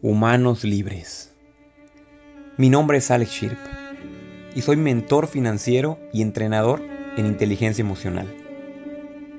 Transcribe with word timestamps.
Humanos 0.00 0.62
Libres. 0.62 1.34
Mi 2.56 2.70
nombre 2.70 2.98
es 2.98 3.10
Alex 3.10 3.32
Shirp 3.32 3.58
y 4.54 4.62
soy 4.62 4.76
mentor 4.76 5.26
financiero 5.26 5.98
y 6.12 6.22
entrenador 6.22 6.80
en 7.16 7.26
inteligencia 7.26 7.82
emocional. 7.82 8.32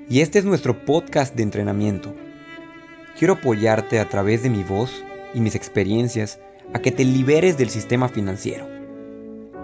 Y 0.10 0.20
este 0.20 0.38
es 0.38 0.44
nuestro 0.44 0.84
podcast 0.84 1.34
de 1.34 1.44
entrenamiento. 1.44 2.14
Quiero 3.18 3.36
apoyarte 3.36 4.02
a 4.02 4.10
través 4.10 4.44
de 4.44 4.50
mi 4.50 4.64
voz 4.64 5.02
y 5.34 5.40
mis 5.40 5.56
experiencias 5.56 6.42
a 6.74 6.80
que 6.80 6.92
te 6.92 7.06
liberes 7.06 7.58
del 7.58 7.70
sistema 7.70 8.10
financiero, 8.10 8.68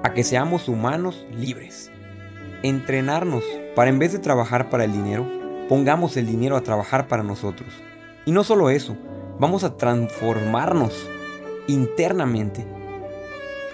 a 0.01 0.13
que 0.13 0.23
seamos 0.23 0.69
humanos 0.69 1.27
libres. 1.37 1.91
Entrenarnos 2.63 3.43
para 3.75 3.89
en 3.89 3.99
vez 3.99 4.13
de 4.13 4.19
trabajar 4.19 4.69
para 4.69 4.85
el 4.85 4.93
dinero, 4.93 5.29
pongamos 5.67 6.15
el 6.15 6.25
dinero 6.25 6.55
a 6.55 6.61
trabajar 6.61 7.09
para 7.09 7.21
nosotros. 7.21 7.67
Y 8.25 8.31
no 8.31 8.45
solo 8.45 8.69
eso, 8.69 8.95
vamos 9.39 9.63
a 9.63 9.75
transformarnos 9.75 11.07
internamente, 11.67 12.65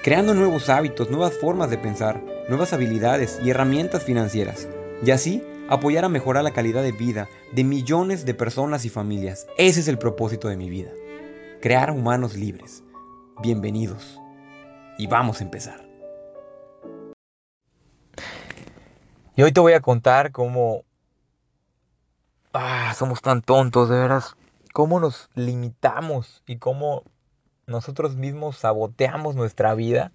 creando 0.04 0.34
nuevos 0.34 0.70
hábitos, 0.70 1.10
nuevas 1.10 1.34
formas 1.38 1.70
de 1.70 1.78
pensar, 1.78 2.22
nuevas 2.50 2.74
habilidades 2.74 3.40
y 3.44 3.52
herramientas 3.52 4.04
financieras, 4.04 4.68
y 5.04 5.12
así 5.12 5.44
apoyar 5.70 6.06
a 6.06 6.10
mejorar 6.10 6.44
la 6.44 6.52
calidad 6.52 6.82
de 6.82 6.92
vida 6.92 7.30
de 7.54 7.64
millones 7.64 8.26
de 8.26 8.34
personas 8.34 8.86
y 8.86 8.90
familias. 8.90 9.48
Ese 9.58 9.82
es 9.82 9.88
el 9.88 9.98
propósito 9.98 10.48
de 10.48 10.58
mi 10.58 10.70
vida, 10.70 10.92
crear 11.62 11.92
humanos 11.92 12.36
libres. 12.36 12.84
Bienvenidos. 13.42 14.20
Y 14.98 15.08
vamos 15.08 15.40
a 15.40 15.44
empezar. 15.44 15.84
Y 19.36 19.42
hoy 19.42 19.52
te 19.52 19.60
voy 19.60 19.74
a 19.74 19.80
contar 19.80 20.32
cómo... 20.32 20.84
Ah, 22.54 22.94
somos 22.96 23.22
tan 23.22 23.42
tontos, 23.42 23.90
de 23.90 23.98
veras 23.98 24.36
cómo 24.74 25.00
nos 25.00 25.30
limitamos 25.36 26.44
y 26.46 26.58
cómo 26.58 27.04
nosotros 27.68 28.16
mismos 28.16 28.58
saboteamos 28.58 29.36
nuestra 29.36 29.74
vida 29.76 30.12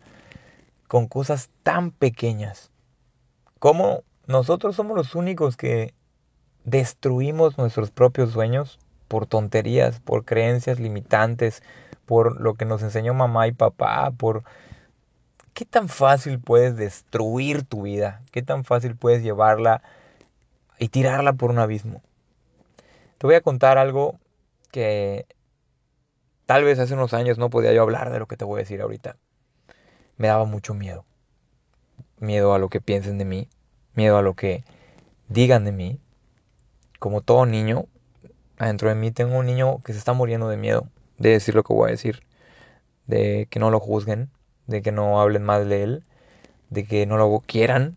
con 0.89 1.09
cosas 1.09 1.51
tan 1.63 1.91
pequeñas. 1.91 2.71
Cómo 3.59 4.03
nosotros 4.27 4.77
somos 4.77 4.97
los 4.97 5.15
únicos 5.15 5.57
que 5.57 5.95
destruimos 6.65 7.59
nuestros 7.59 7.91
propios 7.91 8.33
sueños 8.33 8.79
por 9.09 9.27
tonterías, 9.27 10.01
por 10.01 10.25
creencias 10.25 10.81
limitantes, 10.81 11.63
por 12.07 12.41
lo 12.41 12.55
que 12.55 12.65
nos 12.65 12.83
enseñó 12.83 13.15
mamá 13.15 13.47
y 13.47 13.53
papá, 13.53 14.11
por 14.11 14.43
qué 15.55 15.65
tan 15.65 15.89
fácil 15.89 16.41
puedes 16.41 16.77
destruir 16.77 17.65
tu 17.65 17.83
vida, 17.83 18.23
qué 18.33 18.43
tan 18.43 18.65
fácil 18.65 18.97
puedes 18.97 19.23
llevarla 19.23 19.83
y 20.79 20.89
tirarla 20.89 21.35
por 21.35 21.51
un 21.51 21.59
abismo. 21.59 22.03
Te 23.19 23.27
voy 23.27 23.37
a 23.37 23.41
contar 23.41 23.79
algo 23.79 24.19
que 24.77 25.25
tal 26.45 26.63
vez 26.63 26.79
hace 26.79 26.93
unos 26.93 27.15
años 27.15 27.39
no 27.39 27.49
podía 27.49 27.73
yo 27.73 27.81
hablar 27.81 28.13
de 28.13 28.19
lo 28.19 28.27
que 28.27 28.37
te 28.37 28.45
voy 28.45 28.59
a 28.59 28.65
decir 28.65 28.83
ahorita. 28.83 29.17
Me 30.19 30.29
daba 30.29 30.45
mucho 30.45 30.75
miedo. 30.75 31.07
Miedo 32.19 32.53
a 32.53 32.59
lo 32.59 32.69
que 32.69 32.83
piensen 32.83 33.17
de 33.17 33.25
mí, 33.25 33.49
miedo 33.95 34.19
a 34.19 34.23
lo 34.23 34.35
que 34.35 34.65
digan 35.29 35.65
de 35.65 35.73
mí. 35.73 35.99
Como 36.99 37.23
todo 37.23 37.47
niño, 37.47 37.87
adentro 38.59 38.91
de 38.91 38.97
mí 38.97 39.13
tengo 39.13 39.39
un 39.39 39.47
niño 39.47 39.83
que 39.83 39.95
se 39.95 39.99
está 39.99 40.13
muriendo 40.13 40.51
de 40.51 40.59
miedo 40.59 40.91
de 41.17 41.31
decir 41.31 41.55
lo 41.55 41.65
que 41.65 41.73
voy 41.73 41.89
a 41.89 41.93
decir, 41.93 42.23
de 43.07 43.49
que 43.49 43.59
no 43.59 43.71
lo 43.71 43.81
juzguen, 43.81 44.29
de 44.67 44.83
que 44.83 44.93
no 44.93 45.23
hablen 45.23 45.43
mal 45.43 45.71
de 45.71 45.85
él, 45.85 46.05
de 46.69 46.85
que 46.85 47.07
no 47.07 47.17
lo 47.17 47.41
quieran, 47.47 47.97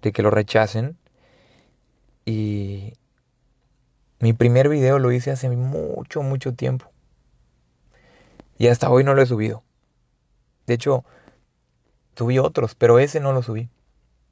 de 0.00 0.12
que 0.12 0.22
lo 0.22 0.30
rechacen. 0.30 0.96
Y 2.24 2.92
mi 4.20 4.34
primer 4.34 4.68
video 4.68 4.98
lo 4.98 5.12
hice 5.12 5.30
hace 5.30 5.48
mucho, 5.48 6.22
mucho 6.22 6.54
tiempo. 6.54 6.90
Y 8.58 8.68
hasta 8.68 8.90
hoy 8.90 9.02
no 9.02 9.14
lo 9.14 9.22
he 9.22 9.26
subido. 9.26 9.64
De 10.66 10.74
hecho, 10.74 11.06
subí 12.14 12.38
otros, 12.38 12.74
pero 12.74 12.98
ese 12.98 13.18
no 13.18 13.32
lo 13.32 13.42
subí. 13.42 13.70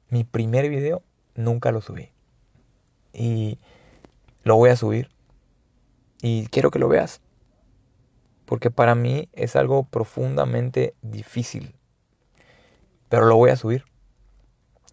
Mi 0.09 0.23
primer 0.23 0.69
video 0.69 1.01
nunca 1.33 1.71
lo 1.71 1.81
subí. 1.81 2.11
Y 3.13 3.57
lo 4.43 4.55
voy 4.55 4.69
a 4.69 4.75
subir. 4.75 5.09
Y 6.21 6.45
quiero 6.47 6.69
que 6.69 6.77
lo 6.77 6.87
veas. 6.87 7.21
Porque 8.45 8.69
para 8.69 8.93
mí 8.93 9.27
es 9.33 9.55
algo 9.55 9.83
profundamente 9.85 10.93
difícil. 11.01 11.73
Pero 13.09 13.25
lo 13.25 13.35
voy 13.37 13.49
a 13.49 13.55
subir. 13.55 13.85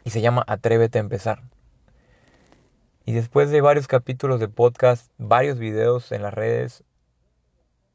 Y 0.04 0.10
se 0.10 0.22
llama 0.22 0.42
Atrévete 0.46 0.98
a 0.98 1.02
empezar. 1.02 1.42
Y 3.08 3.12
después 3.12 3.50
de 3.50 3.60
varios 3.60 3.86
capítulos 3.86 4.40
de 4.40 4.48
podcast, 4.48 5.12
varios 5.16 5.60
videos 5.60 6.10
en 6.10 6.22
las 6.22 6.34
redes, 6.34 6.82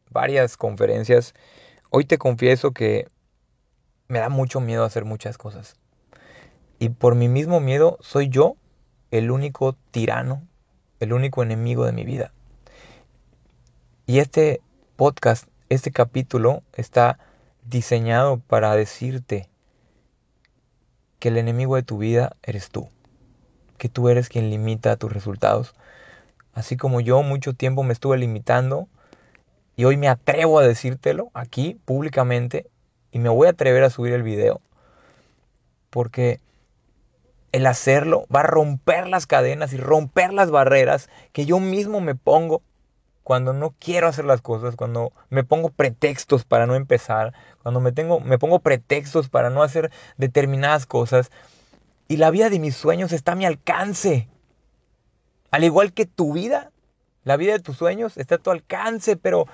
varias 0.09 0.55
conferencias, 0.55 1.33
hoy 1.89 2.05
te 2.05 2.17
confieso 2.17 2.71
que 2.71 3.09
me 4.07 4.19
da 4.19 4.29
mucho 4.29 4.61
miedo 4.61 4.85
hacer 4.85 5.03
muchas 5.03 5.37
cosas. 5.37 5.75
Y 6.79 6.89
por 6.89 7.15
mi 7.15 7.27
mismo 7.27 7.59
miedo 7.59 7.97
soy 7.99 8.29
yo 8.29 8.55
el 9.11 9.31
único 9.31 9.75
tirano, 9.91 10.47
el 11.01 11.11
único 11.11 11.43
enemigo 11.43 11.85
de 11.85 11.91
mi 11.91 12.05
vida. 12.05 12.31
Y 14.05 14.19
este 14.19 14.61
podcast, 14.95 15.49
este 15.67 15.91
capítulo 15.91 16.63
está 16.71 17.19
diseñado 17.65 18.39
para 18.39 18.73
decirte 18.77 19.49
que 21.19 21.27
el 21.27 21.37
enemigo 21.37 21.75
de 21.75 21.83
tu 21.83 21.97
vida 21.97 22.37
eres 22.43 22.69
tú 22.69 22.87
que 23.81 23.89
tú 23.89 24.09
eres 24.09 24.29
quien 24.29 24.51
limita 24.51 24.95
tus 24.95 25.11
resultados. 25.11 25.73
Así 26.53 26.77
como 26.77 27.01
yo 27.01 27.23
mucho 27.23 27.53
tiempo 27.53 27.81
me 27.81 27.93
estuve 27.93 28.19
limitando 28.19 28.87
y 29.75 29.85
hoy 29.85 29.97
me 29.97 30.07
atrevo 30.07 30.59
a 30.59 30.67
decírtelo 30.67 31.31
aquí 31.33 31.79
públicamente 31.83 32.69
y 33.11 33.17
me 33.17 33.29
voy 33.29 33.47
a 33.47 33.51
atrever 33.51 33.83
a 33.83 33.89
subir 33.89 34.13
el 34.13 34.21
video. 34.21 34.61
Porque 35.89 36.39
el 37.53 37.65
hacerlo 37.65 38.27
va 38.33 38.41
a 38.41 38.43
romper 38.43 39.07
las 39.07 39.25
cadenas 39.25 39.73
y 39.73 39.77
romper 39.77 40.31
las 40.31 40.51
barreras 40.51 41.09
que 41.31 41.47
yo 41.47 41.59
mismo 41.59 42.01
me 42.01 42.13
pongo 42.13 42.61
cuando 43.23 43.51
no 43.51 43.73
quiero 43.79 44.07
hacer 44.07 44.25
las 44.25 44.43
cosas, 44.43 44.75
cuando 44.75 45.11
me 45.31 45.43
pongo 45.43 45.69
pretextos 45.69 46.45
para 46.45 46.67
no 46.67 46.75
empezar, 46.75 47.33
cuando 47.63 47.79
me, 47.79 47.91
tengo, 47.91 48.19
me 48.19 48.37
pongo 48.37 48.59
pretextos 48.59 49.27
para 49.27 49.49
no 49.49 49.63
hacer 49.63 49.89
determinadas 50.17 50.85
cosas. 50.85 51.31
Y 52.11 52.17
la 52.17 52.29
vida 52.29 52.49
de 52.49 52.59
mis 52.59 52.75
sueños 52.75 53.13
está 53.13 53.31
a 53.31 53.35
mi 53.35 53.45
alcance. 53.45 54.27
Al 55.49 55.63
igual 55.63 55.93
que 55.93 56.05
tu 56.05 56.33
vida, 56.33 56.69
la 57.23 57.37
vida 57.37 57.53
de 57.53 57.61
tus 57.61 57.77
sueños 57.77 58.17
está 58.17 58.35
a 58.35 58.37
tu 58.37 58.51
alcance, 58.51 59.15
pero 59.15 59.47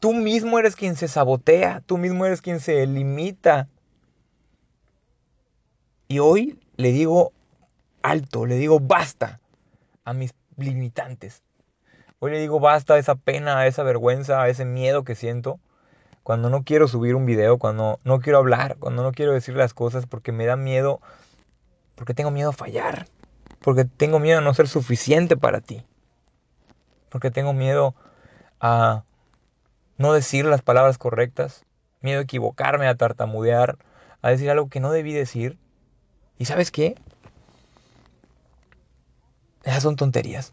tú 0.00 0.12
mismo 0.12 0.58
eres 0.58 0.74
quien 0.74 0.96
se 0.96 1.06
sabotea, 1.06 1.84
tú 1.86 1.96
mismo 1.96 2.26
eres 2.26 2.42
quien 2.42 2.58
se 2.58 2.84
limita. 2.88 3.68
Y 6.08 6.18
hoy 6.18 6.58
le 6.74 6.90
digo 6.90 7.32
alto, 8.02 8.46
le 8.46 8.56
digo 8.56 8.80
basta 8.80 9.38
a 10.02 10.12
mis 10.12 10.34
limitantes. 10.56 11.44
Hoy 12.18 12.32
le 12.32 12.40
digo 12.40 12.58
basta 12.58 12.94
a 12.94 12.98
esa 12.98 13.14
pena, 13.14 13.58
a 13.58 13.68
esa 13.68 13.84
vergüenza, 13.84 14.42
a 14.42 14.48
ese 14.48 14.64
miedo 14.64 15.04
que 15.04 15.14
siento 15.14 15.60
cuando 16.24 16.50
no 16.50 16.64
quiero 16.64 16.88
subir 16.88 17.14
un 17.14 17.26
video, 17.26 17.58
cuando 17.58 18.00
no 18.02 18.18
quiero 18.18 18.38
hablar, 18.38 18.76
cuando 18.80 19.04
no 19.04 19.12
quiero 19.12 19.30
decir 19.30 19.54
las 19.54 19.72
cosas 19.72 20.06
porque 20.06 20.32
me 20.32 20.46
da 20.46 20.56
miedo 20.56 21.00
porque 21.96 22.14
tengo 22.14 22.30
miedo 22.30 22.50
a 22.50 22.52
fallar. 22.52 23.08
Porque 23.60 23.84
tengo 23.84 24.20
miedo 24.20 24.38
a 24.38 24.42
no 24.42 24.54
ser 24.54 24.68
suficiente 24.68 25.36
para 25.36 25.60
ti. 25.60 25.84
Porque 27.08 27.32
tengo 27.32 27.52
miedo 27.52 27.96
a 28.60 29.02
no 29.96 30.12
decir 30.12 30.44
las 30.44 30.62
palabras 30.62 30.98
correctas. 30.98 31.64
Miedo 32.02 32.20
a 32.20 32.22
equivocarme, 32.22 32.86
a 32.86 32.94
tartamudear, 32.94 33.78
a 34.22 34.30
decir 34.30 34.50
algo 34.50 34.68
que 34.68 34.78
no 34.78 34.92
debí 34.92 35.12
decir. 35.12 35.58
¿Y 36.38 36.44
sabes 36.44 36.70
qué? 36.70 36.94
Esas 39.64 39.82
son 39.82 39.96
tonterías. 39.96 40.52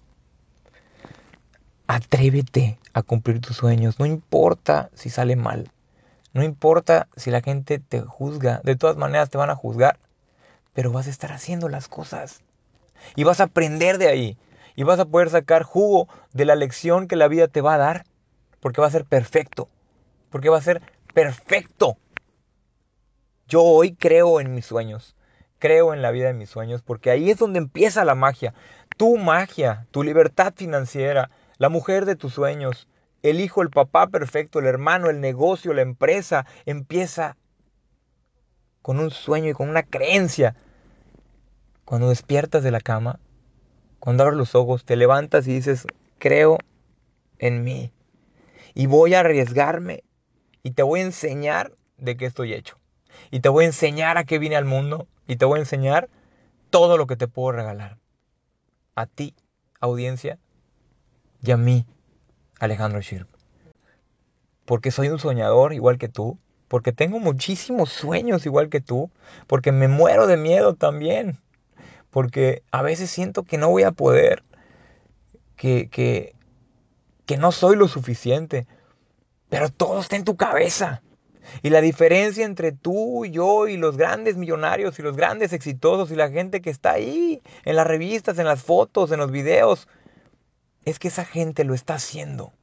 Atrévete 1.85 2.79
a 2.93 3.03
cumplir 3.03 3.41
tus 3.41 3.57
sueños. 3.57 3.99
No 3.99 4.05
importa 4.05 4.89
si 4.93 5.09
sale 5.09 5.35
mal. 5.35 5.69
No 6.31 6.41
importa 6.41 7.09
si 7.17 7.29
la 7.29 7.41
gente 7.41 7.79
te 7.79 8.01
juzga. 8.01 8.61
De 8.63 8.77
todas 8.77 8.95
maneras 8.95 9.29
te 9.29 9.37
van 9.37 9.49
a 9.49 9.55
juzgar 9.55 9.99
pero 10.73 10.91
vas 10.91 11.07
a 11.07 11.11
estar 11.11 11.31
haciendo 11.31 11.69
las 11.69 11.87
cosas. 11.87 12.41
Y 13.15 13.23
vas 13.23 13.39
a 13.39 13.45
aprender 13.45 13.97
de 13.97 14.07
ahí. 14.07 14.37
Y 14.75 14.83
vas 14.83 14.99
a 14.99 15.05
poder 15.05 15.29
sacar 15.29 15.63
jugo 15.63 16.07
de 16.33 16.45
la 16.45 16.55
lección 16.55 17.07
que 17.07 17.15
la 17.15 17.27
vida 17.27 17.47
te 17.47 17.61
va 17.61 17.75
a 17.75 17.77
dar. 17.77 18.05
Porque 18.59 18.81
va 18.81 18.87
a 18.87 18.91
ser 18.91 19.05
perfecto. 19.05 19.69
Porque 20.29 20.49
va 20.49 20.57
a 20.57 20.61
ser 20.61 20.81
perfecto. 21.13 21.97
Yo 23.47 23.61
hoy 23.61 23.95
creo 23.95 24.39
en 24.39 24.55
mis 24.55 24.65
sueños. 24.65 25.15
Creo 25.59 25.93
en 25.93 26.01
la 26.01 26.11
vida 26.11 26.27
de 26.27 26.33
mis 26.33 26.49
sueños. 26.49 26.81
Porque 26.81 27.11
ahí 27.11 27.29
es 27.29 27.37
donde 27.37 27.59
empieza 27.59 28.03
la 28.05 28.15
magia. 28.15 28.53
Tu 28.97 29.17
magia, 29.17 29.87
tu 29.91 30.03
libertad 30.03 30.53
financiera, 30.55 31.29
la 31.57 31.69
mujer 31.69 32.05
de 32.05 32.15
tus 32.15 32.33
sueños, 32.33 32.87
el 33.23 33.39
hijo, 33.39 33.61
el 33.61 33.69
papá 33.69 34.07
perfecto, 34.07 34.59
el 34.59 34.65
hermano, 34.65 35.09
el 35.09 35.21
negocio, 35.21 35.73
la 35.73 35.81
empresa, 35.81 36.45
empieza 36.65 37.37
con 38.83 38.99
un 38.99 39.09
sueño 39.09 39.49
y 39.49 39.53
con 39.53 39.69
una 39.69 39.81
creencia. 39.81 40.55
Cuando 41.85 42.09
despiertas 42.09 42.61
de 42.61 42.69
la 42.69 42.81
cama, 42.81 43.19
cuando 43.99 44.23
abres 44.23 44.37
los 44.37 44.53
ojos, 44.53 44.85
te 44.85 44.95
levantas 44.95 45.47
y 45.47 45.53
dices, 45.53 45.87
creo 46.19 46.59
en 47.39 47.63
mí. 47.63 47.91
Y 48.75 48.85
voy 48.85 49.15
a 49.15 49.21
arriesgarme. 49.21 50.03
y 50.65 50.71
te 50.71 50.83
voy 50.83 51.01
a 51.01 51.03
enseñar 51.03 51.73
de 51.97 52.15
qué 52.15 52.25
estoy 52.25 52.53
hecho. 52.53 52.77
Y 53.31 53.39
te 53.41 53.49
voy 53.49 53.65
a 53.65 53.67
enseñar 53.67 54.17
a 54.17 54.23
qué 54.23 54.39
vine 54.39 54.55
al 54.55 54.65
mundo 54.65 55.07
y 55.27 55.35
te 55.35 55.45
voy 55.45 55.57
a 55.57 55.63
enseñar 55.63 56.09
todo 56.69 56.97
lo 56.97 57.07
que 57.07 57.17
te 57.17 57.27
puedo 57.27 57.51
regalar. 57.51 57.97
A 58.95 59.05
ti, 59.05 59.35
audiencia, 59.79 60.39
y 61.41 61.51
a 61.51 61.57
mí, 61.57 61.85
Alejandro 62.59 63.01
Shirp. 63.01 63.27
Porque 64.65 64.91
soy 64.91 65.09
un 65.09 65.19
soñador 65.19 65.73
igual 65.73 65.97
que 65.97 66.07
tú, 66.07 66.39
porque 66.67 66.91
tengo 66.91 67.19
muchísimos 67.19 67.89
sueños 67.89 68.45
igual 68.45 68.69
que 68.69 68.81
tú, 68.81 69.11
porque 69.47 69.71
me 69.71 69.87
muero 69.87 70.27
de 70.27 70.37
miedo 70.37 70.75
también, 70.75 71.39
porque 72.09 72.63
a 72.71 72.81
veces 72.81 73.09
siento 73.09 73.43
que 73.43 73.57
no 73.57 73.69
voy 73.69 73.83
a 73.83 73.91
poder, 73.91 74.43
que, 75.55 75.89
que, 75.89 76.35
que 77.25 77.37
no 77.37 77.51
soy 77.51 77.75
lo 77.75 77.87
suficiente, 77.87 78.67
pero 79.49 79.69
todo 79.69 79.99
está 79.99 80.15
en 80.15 80.23
tu 80.23 80.35
cabeza. 80.35 81.03
Y 81.61 81.69
la 81.69 81.81
diferencia 81.81 82.45
entre 82.45 82.71
tú, 82.71 83.25
y 83.25 83.31
yo 83.31 83.67
y 83.67 83.77
los 83.77 83.97
grandes 83.97 84.37
millonarios 84.37 84.97
y 84.97 85.01
los 85.01 85.15
grandes 85.15 85.53
exitosos 85.53 86.11
y 86.11 86.15
la 86.15 86.29
gente 86.29 86.61
que 86.61 86.69
está 86.69 86.93
ahí 86.93 87.41
en 87.65 87.75
las 87.75 87.85
revistas, 87.85 88.39
en 88.39 88.45
las 88.45 88.63
fotos, 88.63 89.11
en 89.11 89.19
los 89.19 89.31
videos, 89.31 89.87
es 90.85 90.99
que 90.99 91.09
esa 91.09 91.25
gente 91.25 91.63
lo 91.63 91.73
está 91.73 91.95
haciendo. 91.95 92.53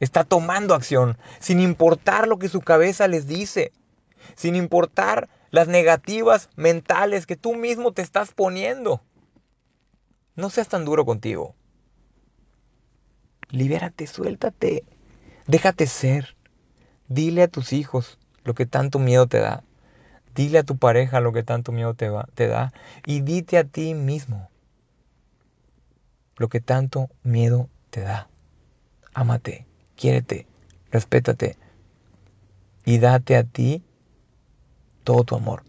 Está 0.00 0.24
tomando 0.24 0.74
acción, 0.74 1.16
sin 1.40 1.60
importar 1.60 2.28
lo 2.28 2.38
que 2.38 2.48
su 2.48 2.60
cabeza 2.60 3.08
les 3.08 3.26
dice, 3.26 3.72
sin 4.34 4.56
importar 4.56 5.28
las 5.50 5.68
negativas 5.68 6.50
mentales 6.56 7.26
que 7.26 7.36
tú 7.36 7.54
mismo 7.54 7.92
te 7.92 8.02
estás 8.02 8.32
poniendo. 8.32 9.02
No 10.34 10.50
seas 10.50 10.68
tan 10.68 10.84
duro 10.84 11.04
contigo. 11.04 11.54
Libérate, 13.50 14.06
suéltate, 14.08 14.84
déjate 15.46 15.86
ser. 15.86 16.36
Dile 17.06 17.42
a 17.42 17.48
tus 17.48 17.72
hijos 17.72 18.18
lo 18.42 18.54
que 18.54 18.66
tanto 18.66 18.98
miedo 18.98 19.28
te 19.28 19.38
da. 19.38 19.62
Dile 20.34 20.58
a 20.58 20.64
tu 20.64 20.76
pareja 20.76 21.20
lo 21.20 21.32
que 21.32 21.44
tanto 21.44 21.70
miedo 21.70 21.94
te, 21.94 22.10
te 22.34 22.48
da. 22.48 22.72
Y 23.06 23.20
dite 23.20 23.58
a 23.58 23.64
ti 23.64 23.94
mismo 23.94 24.50
lo 26.36 26.48
que 26.48 26.60
tanto 26.60 27.10
miedo 27.22 27.68
te 27.90 28.00
da. 28.00 28.28
Ámate, 29.12 29.66
quiérete, 29.96 30.46
respétate 30.90 31.56
y 32.84 32.98
date 32.98 33.36
a 33.36 33.44
ti 33.44 33.82
todo 35.04 35.24
tu 35.24 35.36
amor. 35.36 35.62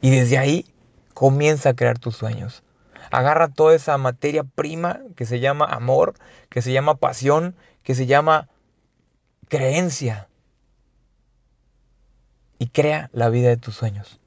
Y 0.00 0.10
desde 0.10 0.38
ahí 0.38 0.66
comienza 1.14 1.70
a 1.70 1.74
crear 1.74 1.98
tus 1.98 2.16
sueños. 2.16 2.62
Agarra 3.10 3.48
toda 3.48 3.74
esa 3.74 3.98
materia 3.98 4.44
prima 4.44 5.00
que 5.16 5.26
se 5.26 5.40
llama 5.40 5.66
amor, 5.66 6.14
que 6.48 6.62
se 6.62 6.72
llama 6.72 6.96
pasión, 6.96 7.54
que 7.82 7.94
se 7.94 8.06
llama 8.06 8.48
creencia. 9.48 10.28
Y 12.58 12.68
crea 12.68 13.10
la 13.12 13.28
vida 13.28 13.48
de 13.48 13.56
tus 13.56 13.74
sueños. 13.74 14.20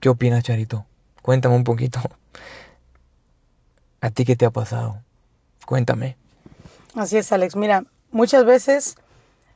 ¿Qué 0.00 0.08
opinas, 0.08 0.42
Charito? 0.42 0.86
Cuéntame 1.22 1.54
un 1.54 1.64
poquito. 1.64 2.00
¿A 4.00 4.10
ti 4.10 4.24
qué 4.24 4.36
te 4.36 4.46
ha 4.46 4.50
pasado? 4.50 5.02
Cuéntame. 5.66 6.16
Así 6.94 7.18
es, 7.18 7.30
Alex. 7.32 7.54
Mira, 7.54 7.84
muchas 8.10 8.44
veces 8.44 8.96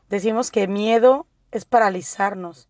decimos 0.09 0.51
que 0.51 0.69
miedo 0.69 1.27
es 1.51 1.65
paralizarnos, 1.65 2.69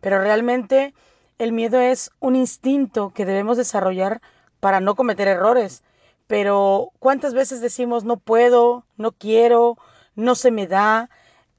pero 0.00 0.20
realmente 0.20 0.94
el 1.38 1.52
miedo 1.52 1.80
es 1.80 2.10
un 2.20 2.36
instinto 2.36 3.12
que 3.14 3.24
debemos 3.24 3.56
desarrollar 3.56 4.20
para 4.60 4.80
no 4.80 4.94
cometer 4.96 5.28
errores. 5.28 5.82
Pero 6.26 6.90
¿cuántas 6.98 7.32
veces 7.32 7.60
decimos 7.60 8.04
no 8.04 8.18
puedo, 8.18 8.84
no 8.96 9.12
quiero, 9.12 9.78
no 10.14 10.34
se 10.34 10.50
me 10.50 10.66
da, 10.66 11.08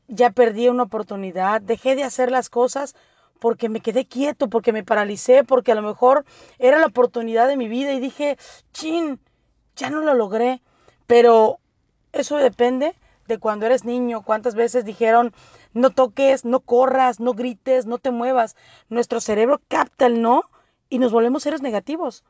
ya 0.07 0.29
perdí 0.29 0.67
una 0.67 0.83
oportunidad, 0.83 1.61
dejé 1.61 1.95
de 1.95 2.03
hacer 2.03 2.31
las 2.31 2.49
cosas 2.49 2.95
porque 3.39 3.67
me 3.67 3.81
quedé 3.81 4.05
quieto, 4.05 4.47
porque 4.49 4.71
me 4.73 4.83
paralicé, 4.83 5.43
porque 5.43 5.71
a 5.71 5.75
lo 5.75 5.81
mejor 5.81 6.23
era 6.59 6.77
la 6.79 6.85
oportunidad 6.85 7.47
de 7.47 7.57
mi 7.57 7.67
vida 7.67 7.93
y 7.93 7.99
dije, 7.99 8.37
chin, 8.73 9.19
ya 9.75 9.89
no 9.89 10.01
lo 10.01 10.13
logré. 10.13 10.61
Pero 11.07 11.59
eso 12.13 12.37
depende 12.37 12.95
de 13.27 13.39
cuando 13.39 13.65
eres 13.65 13.85
niño, 13.85 14.23
cuántas 14.23 14.55
veces 14.55 14.85
dijeron, 14.85 15.33
no 15.73 15.89
toques, 15.89 16.45
no 16.45 16.59
corras, 16.59 17.19
no 17.19 17.33
grites, 17.33 17.85
no 17.85 17.97
te 17.97 18.11
muevas. 18.11 18.55
Nuestro 18.89 19.19
cerebro 19.19 19.61
capta 19.67 20.05
el 20.05 20.21
no 20.21 20.43
y 20.89 20.99
nos 20.99 21.11
volvemos 21.11 21.43
seres 21.43 21.61
negativos. 21.61 22.23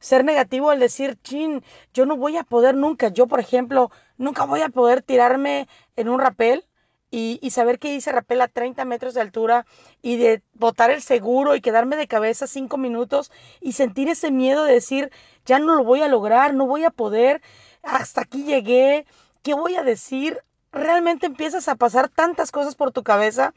Ser 0.00 0.24
negativo 0.24 0.70
al 0.70 0.80
decir, 0.80 1.18
chin, 1.22 1.62
yo 1.92 2.06
no 2.06 2.16
voy 2.16 2.36
a 2.36 2.44
poder 2.44 2.74
nunca, 2.74 3.08
yo 3.08 3.26
por 3.26 3.40
ejemplo, 3.40 3.90
nunca 4.16 4.44
voy 4.44 4.62
a 4.62 4.68
poder 4.68 5.02
tirarme 5.02 5.68
en 5.96 6.08
un 6.08 6.20
rapel 6.20 6.64
y, 7.10 7.38
y, 7.42 7.50
saber 7.50 7.78
que 7.78 7.94
hice 7.94 8.12
rapel 8.12 8.42
a 8.42 8.48
30 8.48 8.84
metros 8.84 9.14
de 9.14 9.22
altura 9.22 9.64
y 10.02 10.18
de 10.18 10.42
botar 10.52 10.90
el 10.90 11.00
seguro 11.00 11.56
y 11.56 11.62
quedarme 11.62 11.96
de 11.96 12.06
cabeza 12.06 12.46
cinco 12.46 12.76
minutos 12.76 13.32
y 13.62 13.72
sentir 13.72 14.08
ese 14.08 14.30
miedo 14.30 14.64
de 14.64 14.74
decir, 14.74 15.10
ya 15.46 15.58
no 15.58 15.74
lo 15.74 15.84
voy 15.84 16.02
a 16.02 16.08
lograr, 16.08 16.52
no 16.52 16.66
voy 16.66 16.84
a 16.84 16.90
poder, 16.90 17.40
hasta 17.82 18.20
aquí 18.20 18.44
llegué, 18.44 19.06
¿qué 19.42 19.54
voy 19.54 19.76
a 19.76 19.82
decir? 19.82 20.42
Realmente 20.72 21.26
empiezas 21.26 21.68
a 21.68 21.76
pasar 21.76 22.08
tantas 22.08 22.50
cosas 22.50 22.74
por 22.74 22.92
tu 22.92 23.02
cabeza, 23.02 23.54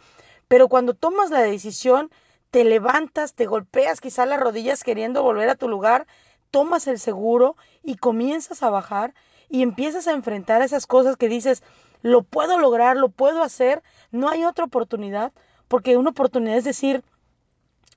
pero 0.47 0.67
cuando 0.67 0.93
tomas 0.93 1.29
la 1.29 1.41
decisión, 1.41 2.09
te 2.51 2.63
levantas, 2.63 3.33
te 3.33 3.45
golpeas 3.45 4.01
quizás 4.01 4.27
las 4.27 4.39
rodillas 4.39 4.83
queriendo 4.83 5.23
volver 5.23 5.49
a 5.49 5.55
tu 5.55 5.69
lugar, 5.69 6.07
tomas 6.51 6.87
el 6.87 6.99
seguro 6.99 7.55
y 7.83 7.95
comienzas 7.95 8.61
a 8.61 8.69
bajar 8.69 9.13
y 9.49 9.63
empiezas 9.63 10.07
a 10.07 10.11
enfrentar 10.11 10.61
esas 10.61 10.85
cosas 10.85 11.15
que 11.15 11.29
dices, 11.29 11.63
lo 12.01 12.23
puedo 12.23 12.57
lograr, 12.57 12.97
lo 12.97 13.09
puedo 13.09 13.43
hacer, 13.43 13.83
no 14.11 14.29
hay 14.29 14.43
otra 14.43 14.65
oportunidad, 14.65 15.31
porque 15.67 15.97
una 15.97 16.09
oportunidad 16.09 16.57
es 16.57 16.63
decir, 16.63 17.03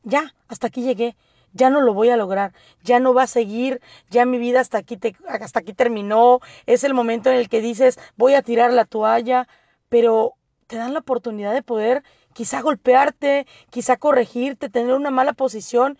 ya, 0.02 0.34
hasta 0.48 0.68
aquí 0.68 0.82
llegué, 0.82 1.16
ya 1.54 1.70
no 1.70 1.80
lo 1.80 1.94
voy 1.94 2.10
a 2.10 2.16
lograr, 2.16 2.52
ya 2.82 3.00
no 3.00 3.14
va 3.14 3.22
a 3.22 3.26
seguir, 3.26 3.80
ya 4.10 4.26
mi 4.26 4.38
vida 4.38 4.60
hasta 4.60 4.78
aquí, 4.78 4.98
te, 4.98 5.16
hasta 5.26 5.60
aquí 5.60 5.72
terminó, 5.72 6.40
es 6.66 6.84
el 6.84 6.92
momento 6.92 7.30
en 7.30 7.36
el 7.36 7.48
que 7.48 7.62
dices, 7.62 7.98
voy 8.16 8.34
a 8.34 8.42
tirar 8.42 8.72
la 8.72 8.84
toalla, 8.84 9.48
pero 9.88 10.34
te 10.66 10.76
dan 10.76 10.92
la 10.92 11.00
oportunidad 11.00 11.54
de 11.54 11.62
poder 11.62 12.02
quizá 12.34 12.60
golpearte, 12.60 13.46
quizá 13.70 13.96
corregirte, 13.96 14.68
tener 14.68 14.94
una 14.94 15.10
mala 15.10 15.32
posición, 15.32 15.96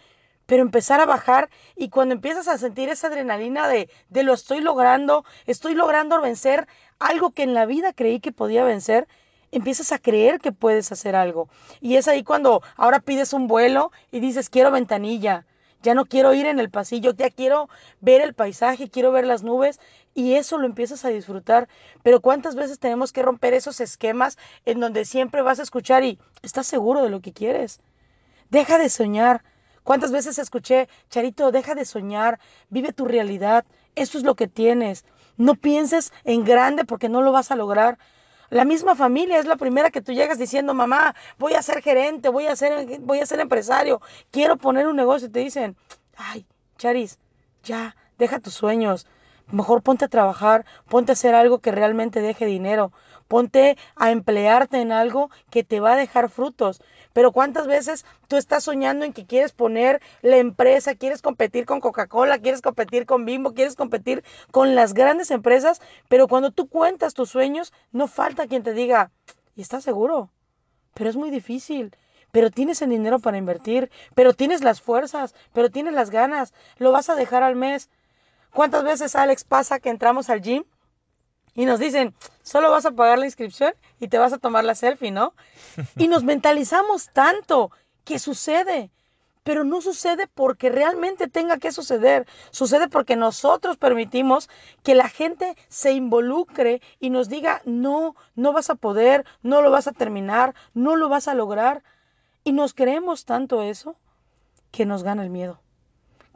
pero 0.47 0.63
empezar 0.63 1.01
a 1.01 1.07
bajar 1.07 1.49
y 1.75 1.89
cuando 1.89 2.15
empiezas 2.15 2.49
a 2.49 2.59
sentir 2.59 2.91
esa 2.91 3.07
adrenalina 3.07 3.67
de, 3.69 3.89
de 4.11 4.23
lo 4.25 4.35
estoy 4.35 4.61
logrando, 4.61 5.25
estoy 5.47 5.75
logrando 5.75 6.21
vencer 6.21 6.67
algo 6.99 7.31
que 7.31 7.45
en 7.45 7.55
la 7.55 7.65
vida 7.65 7.95
creí 7.95 8.21
que 8.21 8.33
podía 8.33 8.65
vencer, 8.65 9.09
empiezas 9.53 9.93
a 9.93 9.99
creer 9.99 10.41
que 10.41 10.53
puedes 10.53 10.93
hacer 10.93 11.17
algo. 11.17 11.49
Y 11.81 11.97
es 11.97 12.09
ahí 12.09 12.25
cuando 12.25 12.63
ahora 12.77 13.01
pides 13.01 13.33
un 13.33 13.47
vuelo 13.47 13.93
y 14.11 14.21
dices, 14.21 14.51
quiero 14.51 14.71
ventanilla, 14.71 15.47
ya 15.85 15.95
no 15.95 16.07
quiero 16.07 16.33
ir 16.33 16.47
en 16.47 16.59
el 16.59 16.71
pasillo, 16.71 17.13
ya 17.13 17.31
quiero 17.31 17.69
ver 18.01 18.23
el 18.23 18.35
paisaje, 18.35 18.89
quiero 18.89 19.13
ver 19.13 19.27
las 19.27 19.43
nubes 19.43 19.79
y 20.15 20.35
eso 20.35 20.57
lo 20.59 20.67
empiezas 20.67 21.05
a 21.05 21.11
disfrutar. 21.11 21.69
Pero 22.03 22.21
¿cuántas 22.21 22.57
veces 22.57 22.79
tenemos 22.79 23.13
que 23.13 23.23
romper 23.23 23.53
esos 23.53 23.81
esquemas 23.81 24.39
en 24.65 24.81
donde 24.81 25.05
siempre 25.05 25.43
vas 25.43 25.61
a 25.61 25.63
escuchar 25.63 26.03
y 26.03 26.19
estás 26.43 26.67
seguro 26.67 27.03
de 27.03 27.11
lo 27.11 27.21
que 27.21 27.33
quieres? 27.33 27.81
Deja 28.51 28.79
de 28.79 28.89
soñar. 28.89 29.45
¿Cuántas 29.83 30.11
veces 30.11 30.39
escuché, 30.39 30.89
Charito, 31.11 31.53
deja 31.53 31.75
de 31.75 31.85
soñar, 31.85 32.41
vive 32.71 32.95
tu 32.95 33.05
realidad, 33.05 33.67
eso 33.95 34.17
es 34.17 34.25
lo 34.25 34.35
que 34.35 34.49
tienes. 34.49 35.05
No 35.37 35.55
pienses 35.55 36.15
en 36.25 36.45
grande 36.45 36.87
porque 36.87 37.11
no 37.11 37.21
lo 37.21 37.31
vas 37.33 37.51
a 37.51 37.57
lograr. 37.57 37.99
La 38.55 38.65
misma 38.65 38.95
familia 38.95 39.41
es 39.41 39.47
la 39.47 39.57
primera 39.57 39.91
que 39.91 40.01
tú 40.01 40.13
llegas 40.13 40.39
diciendo, 40.39 40.75
mamá, 40.75 41.17
voy 41.41 41.55
a 41.55 41.63
ser 41.63 41.83
gerente, 41.83 42.29
voy 42.29 42.47
a 42.47 42.55
ser, 42.55 43.01
voy 43.01 43.19
a 43.19 43.27
ser 43.27 43.41
empresario, 43.41 44.01
quiero 44.31 44.57
poner 44.59 44.87
un 44.87 44.95
negocio. 44.95 45.27
Y 45.27 45.33
te 45.33 45.41
dicen, 45.41 45.77
ay, 46.17 46.47
Charis, 46.79 47.19
ya, 47.65 47.97
deja 48.17 48.39
tus 48.39 48.55
sueños. 48.55 49.09
Mejor 49.51 49.83
ponte 49.83 50.05
a 50.05 50.09
trabajar, 50.09 50.65
ponte 50.89 51.11
a 51.11 51.15
hacer 51.15 51.35
algo 51.35 51.59
que 51.59 51.73
realmente 51.73 52.21
deje 52.21 52.47
dinero, 52.47 52.93
ponte 53.29 53.77
a 53.97 54.11
emplearte 54.11 54.81
en 54.81 54.93
algo 54.93 55.31
que 55.51 55.65
te 55.65 55.81
va 55.81 55.93
a 55.93 55.97
dejar 55.97 56.29
frutos. 56.29 56.83
Pero 57.13 57.33
¿cuántas 57.33 57.67
veces 57.67 58.05
tú 58.29 58.37
estás 58.37 58.65
soñando 58.65 59.05
en 59.05 59.13
que 59.13 59.27
quieres 59.27 59.53
poner 59.53 60.03
la 60.23 60.37
empresa, 60.37 60.95
quieres 60.95 61.23
competir 61.23 61.65
con 61.65 61.81
Coca-Cola, 61.81 62.39
quieres 62.39 62.61
competir 62.61 63.07
con 63.07 63.25
Bimbo, 63.25 63.55
quieres 63.55 63.77
competir 63.77 64.25
con 64.51 64.75
las 64.75 64.95
grandes 64.95 65.31
empresas, 65.31 65.81
pero 66.09 66.29
cuando 66.29 66.51
tú 66.51 66.69
cuentas 66.69 67.15
tus 67.15 67.31
sueños, 67.31 67.73
no 67.93 68.09
falta 68.09 68.47
quien 68.47 68.63
te 68.63 68.73
diga, 68.73 69.11
¿y 69.55 69.63
estás 69.63 69.85
seguro? 69.85 70.31
Pero 70.95 71.11
es 71.11 71.17
muy 71.17 71.31
difícil. 71.31 71.97
Pero 72.33 72.51
tienes 72.51 72.83
el 72.83 72.91
dinero 72.91 73.21
para 73.21 73.39
invertir, 73.39 73.93
pero 74.17 74.35
tienes 74.35 74.65
las 74.65 74.81
fuerzas, 74.81 75.37
pero 75.53 75.71
tienes 75.71 75.95
las 75.95 76.11
ganas, 76.11 76.53
lo 76.79 76.91
vas 76.91 77.09
a 77.09 77.15
dejar 77.15 77.45
al 77.45 77.55
mes. 77.55 77.91
¿Cuántas 78.53 78.83
veces, 78.83 79.15
Alex, 79.15 79.45
pasa 79.45 79.79
que 79.79 79.89
entramos 79.89 80.31
al 80.31 80.41
gym 80.41 80.65
y 81.55 81.67
nos 81.67 81.79
dicen, 81.79 82.15
solo 82.43 82.71
vas 82.71 82.85
a 82.85 82.93
pagar 82.93 83.19
la 83.19 83.27
inscripción 83.27 83.75
y 84.01 84.09
te 84.09 84.19
vas 84.19 84.33
a 84.33 84.39
tomar 84.39 84.65
la 84.65 84.75
selfie, 84.75 85.11
¿no? 85.13 85.35
Y 85.97 86.09
nos 86.09 86.25
mentalizamos 86.25 87.11
tanto 87.13 87.71
que 88.05 88.19
sucede. 88.19 88.91
pero 89.45 89.63
no 89.63 89.83
sucede 89.83 90.27
porque 90.27 90.71
realmente 90.71 91.29
tenga 91.29 91.59
que 91.59 91.71
suceder. 91.71 92.27
Sucede 92.51 92.89
porque 92.89 93.15
nosotros 93.15 93.77
permitimos 93.77 94.49
que 94.83 94.95
la 94.95 95.09
gente 95.11 95.55
se 95.69 95.93
involucre 95.93 96.81
y 96.99 97.11
nos 97.11 97.29
diga, 97.29 97.61
no, 97.67 98.17
no 98.35 98.53
vas 98.55 98.71
a 98.71 98.75
poder, 98.75 99.27
no 99.43 99.61
lo 99.61 99.71
vas 99.71 99.87
a 99.87 99.93
terminar, 99.93 100.55
no 100.73 100.97
lo 100.97 101.11
vas 101.11 101.29
a 101.29 101.35
lograr. 101.35 101.83
Y 102.43 102.53
nos 102.53 102.73
creemos 102.73 103.27
tanto 103.27 103.63
eso 103.63 103.97
que 104.71 104.87
nos 104.87 105.03
gana 105.03 105.23
el 105.23 105.31
miedo, 105.31 105.61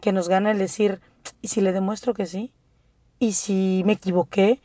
que 0.02 0.12
nos 0.12 0.28
gana 0.28 0.50
el 0.50 0.58
decir, 0.58 1.00
¿y 1.40 1.48
si 1.48 1.62
le 1.62 1.72
demuestro 1.72 2.12
que 2.12 2.26
sí? 2.26 2.52
¿Y 3.18 3.32
si 3.32 3.82
me 3.86 3.94
equivoqué? 3.94 4.60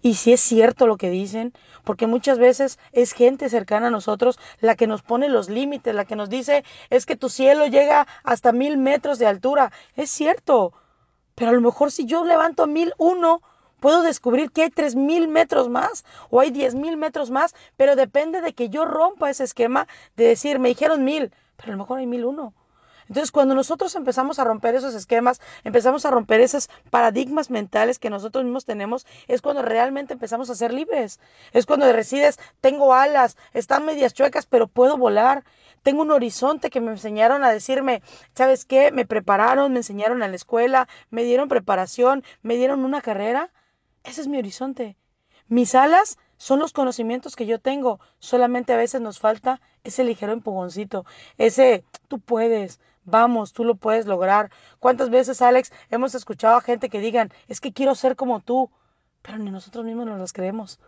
Y 0.00 0.14
si 0.14 0.32
es 0.32 0.40
cierto 0.40 0.86
lo 0.86 0.96
que 0.96 1.10
dicen, 1.10 1.52
porque 1.84 2.06
muchas 2.06 2.38
veces 2.38 2.78
es 2.92 3.12
gente 3.12 3.48
cercana 3.48 3.88
a 3.88 3.90
nosotros 3.90 4.38
la 4.60 4.76
que 4.76 4.86
nos 4.86 5.02
pone 5.02 5.28
los 5.28 5.48
límites, 5.48 5.94
la 5.94 6.04
que 6.04 6.16
nos 6.16 6.30
dice 6.30 6.64
es 6.90 7.06
que 7.06 7.16
tu 7.16 7.28
cielo 7.28 7.66
llega 7.66 8.06
hasta 8.22 8.52
mil 8.52 8.78
metros 8.78 9.18
de 9.18 9.26
altura. 9.26 9.72
Es 9.96 10.10
cierto, 10.10 10.72
pero 11.34 11.50
a 11.50 11.54
lo 11.54 11.60
mejor 11.60 11.90
si 11.90 12.06
yo 12.06 12.24
levanto 12.24 12.66
mil 12.66 12.92
uno, 12.98 13.42
puedo 13.80 14.02
descubrir 14.02 14.52
que 14.52 14.62
hay 14.62 14.70
tres 14.70 14.94
mil 14.94 15.28
metros 15.28 15.68
más 15.68 16.04
o 16.30 16.40
hay 16.40 16.50
diez 16.50 16.74
mil 16.74 16.96
metros 16.96 17.30
más, 17.30 17.54
pero 17.76 17.96
depende 17.96 18.40
de 18.40 18.52
que 18.52 18.68
yo 18.68 18.84
rompa 18.84 19.30
ese 19.30 19.44
esquema 19.44 19.88
de 20.16 20.24
decir, 20.24 20.58
me 20.58 20.68
dijeron 20.68 21.04
mil, 21.04 21.32
pero 21.56 21.68
a 21.68 21.72
lo 21.72 21.78
mejor 21.78 21.98
hay 21.98 22.06
mil 22.06 22.24
uno. 22.24 22.54
Entonces, 23.08 23.32
cuando 23.32 23.54
nosotros 23.54 23.94
empezamos 23.96 24.38
a 24.38 24.44
romper 24.44 24.74
esos 24.74 24.94
esquemas, 24.94 25.40
empezamos 25.64 26.04
a 26.04 26.10
romper 26.10 26.40
esos 26.40 26.68
paradigmas 26.90 27.50
mentales 27.50 27.98
que 27.98 28.10
nosotros 28.10 28.44
mismos 28.44 28.64
tenemos, 28.64 29.06
es 29.26 29.42
cuando 29.42 29.62
realmente 29.62 30.12
empezamos 30.12 30.50
a 30.50 30.54
ser 30.54 30.72
libres. 30.72 31.18
Es 31.52 31.66
cuando 31.66 31.86
decides, 31.86 32.38
tengo 32.60 32.94
alas, 32.94 33.36
están 33.54 33.84
medias 33.84 34.14
chuecas, 34.14 34.46
pero 34.46 34.68
puedo 34.68 34.96
volar. 34.96 35.44
Tengo 35.82 36.02
un 36.02 36.10
horizonte 36.10 36.70
que 36.70 36.80
me 36.80 36.90
enseñaron 36.90 37.44
a 37.44 37.52
decirme, 37.52 38.02
¿sabes 38.34 38.64
qué? 38.64 38.92
Me 38.92 39.06
prepararon, 39.06 39.72
me 39.72 39.78
enseñaron 39.78 40.22
a 40.22 40.28
la 40.28 40.36
escuela, 40.36 40.88
me 41.10 41.24
dieron 41.24 41.48
preparación, 41.48 42.24
me 42.42 42.56
dieron 42.56 42.84
una 42.84 43.00
carrera. 43.00 43.50
Ese 44.04 44.20
es 44.20 44.28
mi 44.28 44.38
horizonte. 44.38 44.96
Mis 45.48 45.74
alas 45.74 46.18
son 46.36 46.58
los 46.58 46.72
conocimientos 46.72 47.36
que 47.36 47.46
yo 47.46 47.58
tengo. 47.58 48.00
Solamente 48.18 48.72
a 48.72 48.76
veces 48.76 49.00
nos 49.00 49.18
falta 49.18 49.60
ese 49.84 50.04
ligero 50.04 50.32
empujoncito, 50.32 51.04
ese 51.38 51.84
tú 52.08 52.20
puedes, 52.20 52.80
Vamos, 53.10 53.52
tú 53.52 53.64
lo 53.64 53.74
puedes 53.74 54.06
lograr. 54.06 54.50
¿Cuántas 54.80 55.08
veces, 55.08 55.40
Alex, 55.40 55.72
hemos 55.90 56.14
escuchado 56.14 56.56
a 56.56 56.60
gente 56.60 56.90
que 56.90 57.00
digan, 57.00 57.32
es 57.48 57.60
que 57.60 57.72
quiero 57.72 57.94
ser 57.94 58.16
como 58.16 58.40
tú, 58.40 58.70
pero 59.22 59.38
ni 59.38 59.50
nosotros 59.50 59.84
mismos 59.84 60.06
nos 60.06 60.18
las 60.18 60.32
creemos? 60.32 60.78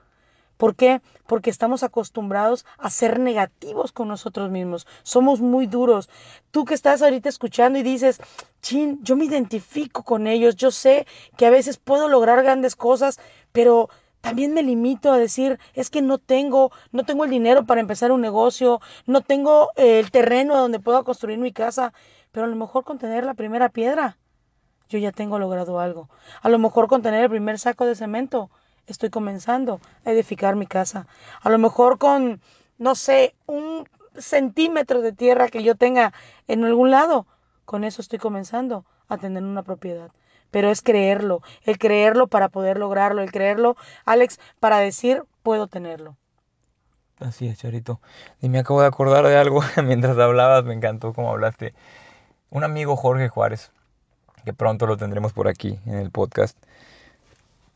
¿Por 0.58 0.76
qué? 0.76 1.00
Porque 1.26 1.48
estamos 1.48 1.82
acostumbrados 1.82 2.66
a 2.76 2.90
ser 2.90 3.18
negativos 3.18 3.92
con 3.92 4.08
nosotros 4.08 4.50
mismos. 4.50 4.86
Somos 5.02 5.40
muy 5.40 5.66
duros. 5.66 6.10
Tú 6.50 6.66
que 6.66 6.74
estás 6.74 7.00
ahorita 7.00 7.30
escuchando 7.30 7.78
y 7.78 7.82
dices, 7.82 8.20
chin, 8.60 8.98
yo 9.02 9.16
me 9.16 9.24
identifico 9.24 10.02
con 10.02 10.26
ellos. 10.26 10.56
Yo 10.56 10.70
sé 10.70 11.06
que 11.38 11.46
a 11.46 11.50
veces 11.50 11.78
puedo 11.78 12.08
lograr 12.08 12.42
grandes 12.42 12.76
cosas, 12.76 13.18
pero 13.52 13.88
también 14.20 14.52
me 14.52 14.62
limito 14.62 15.12
a 15.12 15.18
decir, 15.18 15.58
es 15.74 15.90
que 15.90 16.02
no 16.02 16.18
tengo, 16.18 16.72
no 16.92 17.04
tengo 17.04 17.24
el 17.24 17.30
dinero 17.30 17.64
para 17.64 17.80
empezar 17.80 18.12
un 18.12 18.20
negocio, 18.20 18.80
no 19.06 19.22
tengo 19.22 19.70
eh, 19.76 19.98
el 19.98 20.10
terreno 20.10 20.56
donde 20.56 20.78
pueda 20.78 21.02
construir 21.02 21.38
mi 21.38 21.52
casa, 21.52 21.92
pero 22.30 22.46
a 22.46 22.48
lo 22.48 22.56
mejor 22.56 22.84
con 22.84 22.98
tener 22.98 23.24
la 23.24 23.34
primera 23.34 23.70
piedra, 23.70 24.18
yo 24.88 24.98
ya 24.98 25.12
tengo 25.12 25.38
logrado 25.38 25.80
algo. 25.80 26.08
A 26.42 26.48
lo 26.48 26.58
mejor 26.58 26.88
con 26.88 27.02
tener 27.02 27.22
el 27.24 27.30
primer 27.30 27.58
saco 27.58 27.86
de 27.86 27.94
cemento, 27.94 28.50
estoy 28.86 29.08
comenzando 29.08 29.80
a 30.04 30.10
edificar 30.10 30.56
mi 30.56 30.66
casa. 30.66 31.06
A 31.40 31.48
lo 31.48 31.58
mejor 31.58 31.98
con, 31.98 32.40
no 32.78 32.94
sé, 32.94 33.34
un 33.46 33.88
centímetro 34.18 35.00
de 35.00 35.12
tierra 35.12 35.48
que 35.48 35.62
yo 35.62 35.76
tenga 35.76 36.12
en 36.48 36.64
algún 36.64 36.90
lado, 36.90 37.26
con 37.64 37.84
eso 37.84 38.02
estoy 38.02 38.18
comenzando 38.18 38.84
a 39.08 39.16
tener 39.16 39.42
una 39.44 39.62
propiedad 39.62 40.10
pero 40.50 40.71
es 40.71 40.83
creerlo, 40.83 41.42
el 41.64 41.78
creerlo 41.78 42.26
para 42.26 42.49
poder 42.49 42.78
lograrlo, 42.78 43.23
el 43.23 43.33
creerlo, 43.33 43.76
Alex, 44.04 44.38
para 44.59 44.78
decir, 44.78 45.25
puedo 45.42 45.66
tenerlo. 45.66 46.16
Así 47.19 47.47
es, 47.49 47.59
Charito. 47.59 48.00
Y 48.40 48.49
me 48.49 48.59
acabo 48.59 48.80
de 48.80 48.87
acordar 48.87 49.26
de 49.26 49.37
algo 49.37 49.62
mientras 49.85 50.16
hablabas, 50.19 50.64
me 50.64 50.75
encantó 50.75 51.12
cómo 51.12 51.30
hablaste. 51.30 51.75
Un 52.50 52.64
amigo 52.64 52.97
Jorge 52.97 53.28
Juárez, 53.28 53.71
que 54.45 54.52
pronto 54.52 54.87
lo 54.87 54.97
tendremos 54.97 55.33
por 55.33 55.49
aquí 55.49 55.78
en 55.87 55.97
el 55.97 56.11
podcast, 56.11 56.57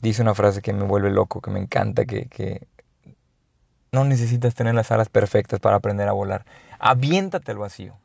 dice 0.01 0.23
una 0.23 0.35
frase 0.35 0.63
que 0.63 0.73
me 0.73 0.85
vuelve 0.85 1.11
loco, 1.11 1.41
que 1.41 1.51
me 1.51 1.61
encanta, 1.61 2.05
que, 2.07 2.27
que 2.27 2.67
no 3.93 4.05
necesitas 4.05 4.55
tener 4.55 4.75
las 4.75 4.91
alas 4.91 5.09
perfectas 5.09 5.61
para 5.61 5.77
aprender 5.77 6.09
a 6.09 6.13
volar. 6.13 6.45
Aviéntate 6.79 7.53
al 7.53 7.59
vacío 7.59 7.97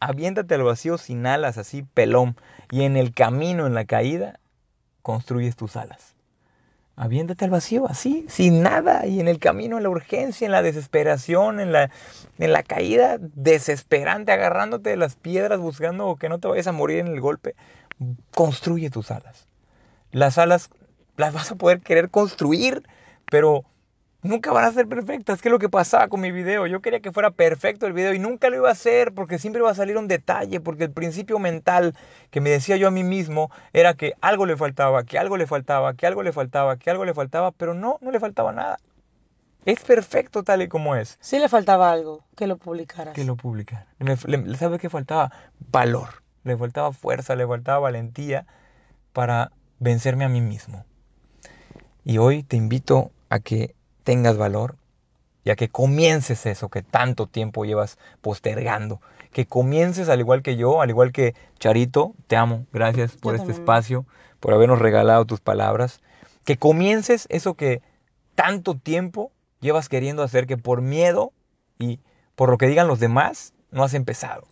aviéntate 0.00 0.54
al 0.54 0.62
vacío 0.62 0.98
sin 0.98 1.26
alas, 1.26 1.58
así 1.58 1.82
pelón, 1.82 2.36
y 2.70 2.82
en 2.82 2.96
el 2.96 3.12
camino, 3.12 3.66
en 3.66 3.74
la 3.74 3.84
caída, 3.84 4.40
construyes 5.02 5.56
tus 5.56 5.76
alas. 5.76 6.14
Aviéntate 6.96 7.44
al 7.44 7.50
vacío, 7.50 7.86
así, 7.88 8.24
sin 8.28 8.62
nada, 8.62 9.06
y 9.06 9.18
en 9.18 9.26
el 9.26 9.40
camino, 9.40 9.76
en 9.76 9.82
la 9.82 9.88
urgencia, 9.88 10.44
en 10.44 10.52
la 10.52 10.62
desesperación, 10.62 11.58
en 11.58 11.72
la, 11.72 11.90
en 12.38 12.52
la 12.52 12.62
caída, 12.62 13.18
desesperante, 13.20 14.30
agarrándote 14.30 14.90
de 14.90 14.96
las 14.96 15.16
piedras, 15.16 15.58
buscando 15.58 16.14
que 16.16 16.28
no 16.28 16.38
te 16.38 16.46
vayas 16.46 16.68
a 16.68 16.72
morir 16.72 16.98
en 16.98 17.08
el 17.08 17.20
golpe, 17.20 17.56
construye 18.32 18.90
tus 18.90 19.10
alas. 19.10 19.48
Las 20.12 20.38
alas 20.38 20.70
las 21.16 21.32
vas 21.32 21.50
a 21.50 21.56
poder 21.56 21.80
querer 21.80 22.10
construir, 22.10 22.82
pero 23.28 23.64
nunca 24.24 24.52
van 24.52 24.64
a 24.64 24.72
ser 24.72 24.88
perfectas. 24.88 25.40
¿Qué 25.40 25.48
es 25.48 25.52
lo 25.52 25.60
que 25.60 25.68
pasaba 25.68 26.08
con 26.08 26.20
mi 26.20 26.32
video? 26.32 26.66
Yo 26.66 26.80
quería 26.80 27.00
que 27.00 27.12
fuera 27.12 27.30
perfecto 27.30 27.86
el 27.86 27.92
video 27.92 28.12
y 28.12 28.18
nunca 28.18 28.50
lo 28.50 28.56
iba 28.56 28.68
a 28.68 28.72
hacer 28.72 29.12
porque 29.12 29.38
siempre 29.38 29.60
iba 29.60 29.70
a 29.70 29.74
salir 29.74 29.96
un 29.96 30.08
detalle, 30.08 30.60
porque 30.60 30.84
el 30.84 30.90
principio 30.90 31.38
mental 31.38 31.94
que 32.30 32.40
me 32.40 32.50
decía 32.50 32.76
yo 32.76 32.88
a 32.88 32.90
mí 32.90 33.04
mismo 33.04 33.50
era 33.72 33.94
que 33.94 34.14
algo 34.20 34.46
le 34.46 34.56
faltaba, 34.56 35.04
que 35.04 35.18
algo 35.18 35.36
le 35.36 35.46
faltaba, 35.46 35.94
que 35.94 36.06
algo 36.06 36.22
le 36.22 36.32
faltaba, 36.32 36.76
que 36.76 36.90
algo 36.90 37.04
le 37.04 37.14
faltaba, 37.14 37.52
pero 37.52 37.74
no, 37.74 37.98
no 38.00 38.10
le 38.10 38.18
faltaba 38.18 38.52
nada. 38.52 38.78
Es 39.66 39.80
perfecto 39.80 40.42
tal 40.42 40.62
y 40.62 40.68
como 40.68 40.96
es. 40.96 41.16
Sí 41.20 41.38
le 41.38 41.48
faltaba 41.48 41.90
algo, 41.92 42.24
que 42.36 42.46
lo 42.46 42.56
publicaras. 42.56 43.14
Que 43.14 43.24
lo 43.24 43.36
publicara. 43.36 43.86
¿Sabes 44.58 44.80
qué 44.80 44.90
faltaba? 44.90 45.32
Valor. 45.70 46.22
Le 46.44 46.56
faltaba 46.56 46.92
fuerza, 46.92 47.34
le 47.36 47.46
faltaba 47.46 47.78
valentía 47.78 48.46
para 49.14 49.52
vencerme 49.78 50.24
a 50.24 50.28
mí 50.28 50.42
mismo. 50.42 50.84
Y 52.04 52.18
hoy 52.18 52.42
te 52.42 52.56
invito 52.56 53.10
a 53.30 53.38
que 53.38 53.74
tengas 54.04 54.36
valor, 54.36 54.76
ya 55.44 55.56
que 55.56 55.68
comiences 55.68 56.46
eso 56.46 56.68
que 56.68 56.82
tanto 56.82 57.26
tiempo 57.26 57.64
llevas 57.64 57.98
postergando, 58.20 59.00
que 59.30 59.46
comiences 59.46 60.08
al 60.08 60.20
igual 60.20 60.42
que 60.42 60.56
yo, 60.56 60.80
al 60.80 60.90
igual 60.90 61.12
que 61.12 61.34
Charito, 61.58 62.14
te 62.26 62.36
amo, 62.36 62.66
gracias 62.72 63.16
por 63.16 63.34
este 63.34 63.52
espacio, 63.52 64.06
por 64.40 64.54
habernos 64.54 64.78
regalado 64.78 65.24
tus 65.26 65.40
palabras, 65.40 66.00
que 66.44 66.56
comiences 66.56 67.26
eso 67.30 67.54
que 67.54 67.82
tanto 68.34 68.74
tiempo 68.76 69.32
llevas 69.60 69.88
queriendo 69.88 70.22
hacer, 70.22 70.46
que 70.46 70.56
por 70.56 70.82
miedo 70.82 71.32
y 71.78 72.00
por 72.36 72.50
lo 72.50 72.58
que 72.58 72.66
digan 72.66 72.88
los 72.88 73.00
demás, 73.00 73.52
no 73.70 73.84
has 73.84 73.94
empezado. 73.94 74.46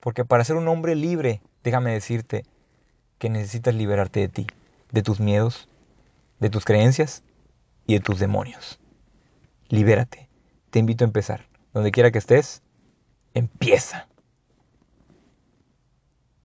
Porque 0.00 0.24
para 0.24 0.44
ser 0.44 0.56
un 0.56 0.68
hombre 0.68 0.94
libre, 0.94 1.40
déjame 1.62 1.92
decirte 1.92 2.44
que 3.18 3.30
necesitas 3.30 3.74
liberarte 3.74 4.20
de 4.20 4.28
ti, 4.28 4.46
de 4.90 5.02
tus 5.02 5.20
miedos, 5.20 5.68
de 6.40 6.50
tus 6.50 6.64
creencias 6.64 7.22
y 7.86 7.94
de 7.94 8.00
tus 8.00 8.18
demonios 8.18 8.81
libérate. 9.72 10.28
Te 10.70 10.78
invito 10.78 11.02
a 11.02 11.06
empezar. 11.06 11.48
Donde 11.72 11.90
quiera 11.90 12.10
que 12.10 12.18
estés, 12.18 12.62
empieza. 13.34 14.06